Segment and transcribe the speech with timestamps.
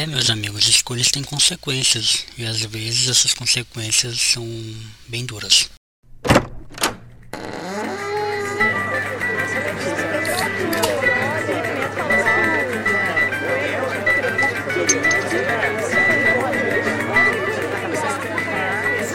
[0.00, 4.46] É, meus amigos, escolhas têm consequências e às vezes essas consequências são
[5.06, 5.68] bem duras.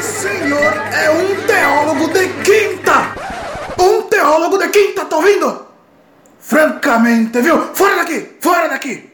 [0.00, 3.14] senhor é um teólogo de quinta!
[3.78, 5.64] Um teólogo de quinta, tá ouvindo?
[6.40, 7.72] Francamente, viu?
[7.72, 8.30] Fora daqui!
[8.40, 9.11] Fora daqui!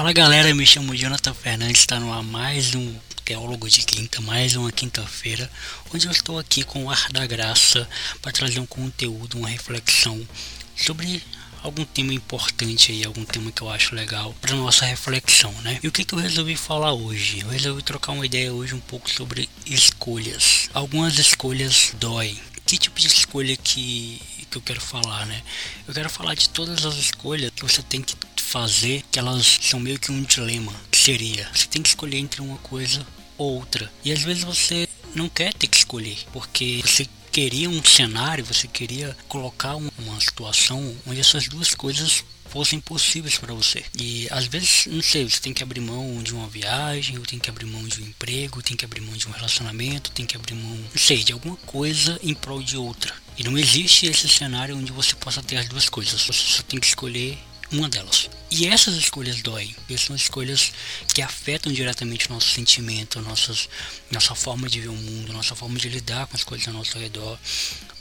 [0.00, 4.56] Fala galera, me chamo Jonathan Fernandes, está no ar mais um Teólogo de Quinta, mais
[4.56, 5.50] uma quinta-feira,
[5.92, 7.86] onde eu estou aqui com o Ar da Graça
[8.22, 10.26] para trazer um conteúdo, uma reflexão
[10.74, 11.22] sobre
[11.62, 15.78] algum tema importante aí, algum tema que eu acho legal para nossa reflexão, né?
[15.82, 17.40] E o que, que eu resolvi falar hoje?
[17.40, 20.70] Eu resolvi trocar uma ideia hoje um pouco sobre escolhas.
[20.72, 22.40] Algumas escolhas doem.
[22.64, 24.18] Que tipo de escolha que,
[24.50, 25.42] que eu quero falar, né?
[25.86, 28.16] Eu quero falar de todas as escolhas que você tem que
[28.50, 32.42] fazer, que elas são meio que um dilema, que seria, você tem que escolher entre
[32.42, 33.06] uma coisa
[33.38, 33.90] ou outra.
[34.04, 38.66] E às vezes você não quer ter que escolher, porque você queria um cenário, você
[38.66, 43.84] queria colocar uma situação onde essas duas coisas fossem possíveis para você.
[43.96, 47.38] E às vezes, não sei, você tem que abrir mão de uma viagem, ou tem
[47.38, 50.36] que abrir mão de um emprego, tem que abrir mão de um relacionamento, tem que
[50.36, 53.14] abrir mão, não sei, de alguma coisa em prol de outra.
[53.38, 56.20] E não existe esse cenário onde você possa ter as duas coisas.
[56.20, 57.38] Você só tem que escolher
[57.72, 58.28] uma delas.
[58.50, 60.72] E essas escolhas doem, essas são escolhas
[61.14, 63.68] que afetam diretamente o nosso sentimento, nossas,
[64.10, 66.98] nossa forma de ver o mundo, nossa forma de lidar com as coisas ao nosso
[66.98, 67.38] redor,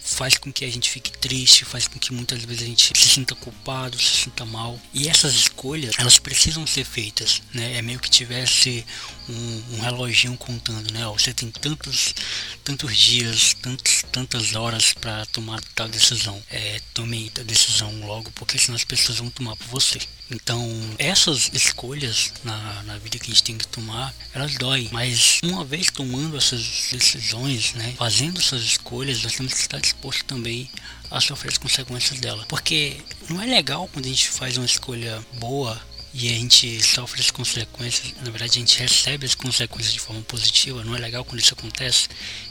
[0.09, 3.07] faz com que a gente fique triste, faz com que muitas vezes a gente se
[3.07, 4.79] sinta culpado, se sinta mal.
[4.93, 7.77] E essas escolhas, elas precisam ser feitas, né?
[7.77, 8.83] É meio que tivesse
[9.29, 11.05] um, um reloginho contando, né?
[11.07, 12.15] Você tem tantos,
[12.63, 16.41] tantos dias, tantos, tantas horas para tomar tal decisão.
[16.49, 19.99] É, tome a decisão logo, porque senão as pessoas vão tomar por você.
[20.31, 20.61] Então,
[20.97, 24.89] essas escolhas na, na vida que a gente tem que tomar, elas doem.
[24.91, 30.25] Mas uma vez tomando essas decisões, né, fazendo essas escolhas, nós temos que estar disposto
[30.25, 30.69] também
[31.09, 32.45] a sofrer as consequências dela.
[32.47, 32.97] Porque
[33.29, 35.81] não é legal quando a gente faz uma escolha boa
[36.13, 40.21] e a gente sofre as consequências, na verdade a gente recebe as consequências de forma
[40.23, 42.07] positiva, não é legal quando isso acontece.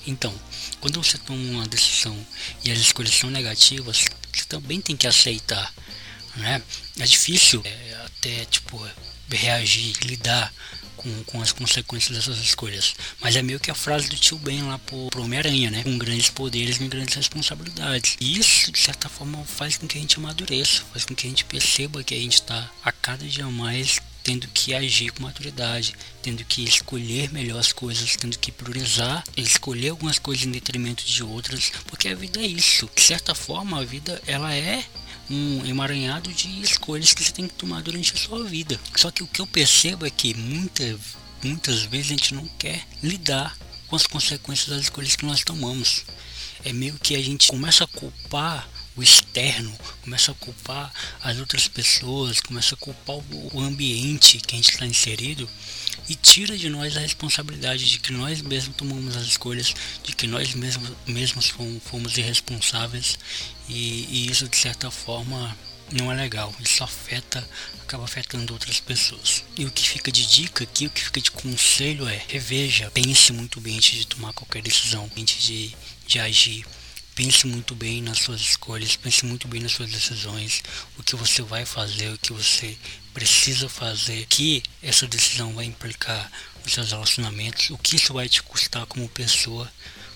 [0.06, 0.34] Então,
[0.80, 2.16] quando você toma uma decisão
[2.64, 5.72] e as escolhas são negativas, você também tem que aceitar
[6.38, 6.62] né?
[6.98, 8.80] É difícil é, até tipo
[9.30, 10.52] reagir, lidar
[10.98, 12.94] com, com as consequências dessas escolhas.
[13.20, 15.82] Mas é meio que a frase do tio Ben lá pro, pro Homem-Aranha, né?
[15.82, 18.16] Com grandes poderes e grandes responsabilidades.
[18.20, 21.31] E isso, de certa forma, faz com que a gente amadureça, faz com que a
[21.31, 25.94] gente perceba que a gente está a cada dia mais tendo que agir com maturidade,
[26.20, 31.25] tendo que escolher melhor as coisas, tendo que priorizar, escolher algumas coisas em detrimento de
[31.25, 32.91] outras, porque a vida é isso.
[32.94, 34.84] De certa forma, a vida ela é
[35.30, 38.80] um emaranhado de escolhas que você tem que tomar durante a sua vida.
[38.96, 40.98] Só que o que eu percebo é que muita,
[41.42, 43.56] muitas vezes a gente não quer lidar
[43.86, 46.04] com as consequências das escolhas que nós tomamos.
[46.64, 48.68] É meio que a gente começa a culpar
[48.98, 49.72] o externo,
[50.03, 50.92] começa a culpar
[51.22, 53.16] as outras pessoas, começa a culpar
[53.53, 55.48] o ambiente que a gente está inserido
[56.09, 59.72] e tira de nós a responsabilidade de que nós mesmos tomamos as escolhas,
[60.03, 61.54] de que nós mesmos, mesmos
[61.84, 63.16] fomos irresponsáveis
[63.69, 65.56] e, e isso de certa forma
[65.92, 67.48] não é legal, isso afeta,
[67.81, 69.44] acaba afetando outras pessoas.
[69.56, 73.32] E o que fica de dica aqui, o que fica de conselho é reveja, pense
[73.32, 75.75] muito bem antes de tomar qualquer decisão, antes de,
[76.06, 76.66] de agir.
[77.18, 80.62] Pense muito bem nas suas escolhas, pense muito bem nas suas decisões,
[80.96, 82.78] o que você vai fazer, o que você
[83.12, 86.30] precisa fazer, que essa decisão vai implicar
[86.62, 89.68] nos seus relacionamentos, o que isso vai te custar como pessoa,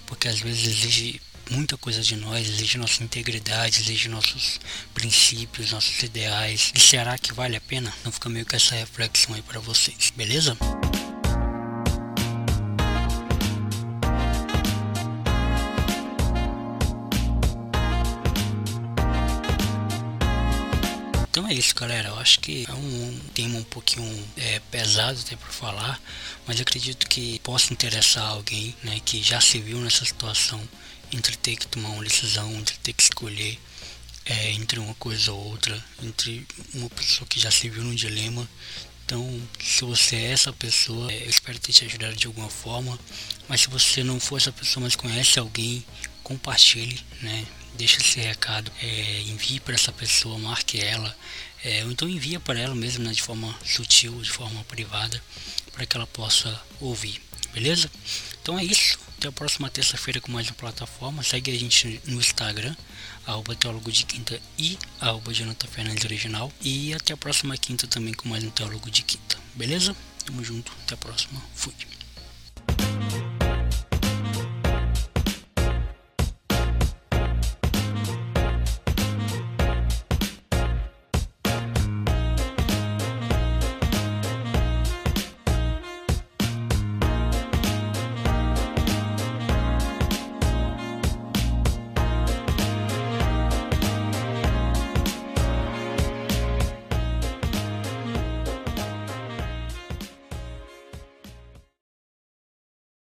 [0.07, 1.21] porque às vezes exige
[1.51, 4.61] muita coisa de nós, exige nossa integridade, exige nossos
[4.95, 6.71] princípios, nossos ideais.
[6.73, 7.93] E será que vale a pena?
[8.05, 10.57] Não fica meio que essa reflexão aí para vocês, beleza?
[21.33, 22.11] Então é isso, galera.
[22.11, 25.99] Eu acho que é um tema um pouquinho é, pesado até para falar,
[26.47, 30.61] mas acredito que possa interessar alguém né, que já se viu nessa situação
[31.11, 33.59] entre ter que tomar uma decisão, entre ter que escolher
[34.27, 38.47] é, entre uma coisa ou outra, entre uma pessoa que já se viu num dilema.
[39.07, 42.99] Então, se você é essa pessoa, é, eu espero ter te ajudado de alguma forma.
[43.49, 45.83] Mas se você não for essa pessoa, mas conhece alguém,
[46.33, 47.47] compartilhe, né?
[47.75, 51.15] deixa esse recado, é, envie para essa pessoa, marque ela,
[51.65, 55.23] é, ou então envia para ela mesmo né, de forma sutil, de forma privada,
[55.73, 57.21] para que ela possa ouvir.
[57.55, 57.91] beleza?
[58.43, 58.99] Então é isso.
[59.17, 61.23] Até a próxima terça-feira com mais uma plataforma.
[61.23, 62.75] Segue a gente no Instagram,
[63.25, 66.53] arroba Teólogo de Quinta e arroba Jonathan Fernandes Original.
[66.61, 69.39] E até a próxima quinta também com mais um Teólogo de Quinta.
[69.55, 69.95] Beleza?
[70.27, 70.73] Tamo junto.
[70.83, 71.41] Até a próxima.
[71.55, 71.73] Fui.